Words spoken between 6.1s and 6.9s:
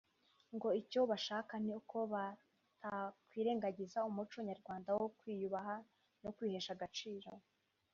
no kwihesha